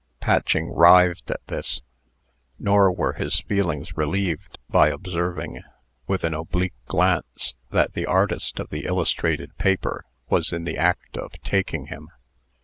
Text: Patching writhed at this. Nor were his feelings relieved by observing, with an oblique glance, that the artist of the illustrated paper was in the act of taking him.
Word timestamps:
Patching 0.19 0.71
writhed 0.75 1.29
at 1.29 1.45
this. 1.45 1.83
Nor 2.57 2.91
were 2.91 3.13
his 3.13 3.41
feelings 3.41 3.95
relieved 3.95 4.57
by 4.67 4.87
observing, 4.87 5.61
with 6.07 6.23
an 6.23 6.33
oblique 6.33 6.73
glance, 6.87 7.53
that 7.69 7.93
the 7.93 8.07
artist 8.07 8.59
of 8.59 8.69
the 8.71 8.85
illustrated 8.87 9.55
paper 9.59 10.03
was 10.27 10.51
in 10.51 10.63
the 10.63 10.75
act 10.79 11.17
of 11.17 11.33
taking 11.43 11.85
him. 11.85 12.09